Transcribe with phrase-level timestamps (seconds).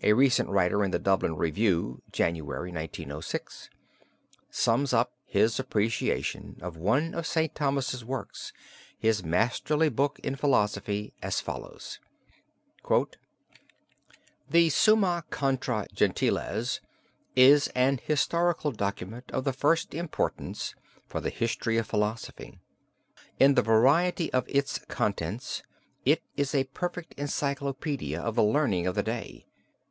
[0.00, 3.68] A recent writer in the Dublin Review (January, 1906)
[4.48, 7.52] sums up his appreciation of one of St.
[7.52, 8.52] Thomas's works,
[8.96, 11.98] his masterly book in philosophy, as follows:
[14.48, 16.80] "The Summa contra Gentiles
[17.34, 20.76] is an historical monument of the first importance
[21.08, 22.60] for the history of philosophy.
[23.40, 25.64] In the variety of its contents,
[26.04, 29.46] it is a perfect encyclopedia of the learning of the day.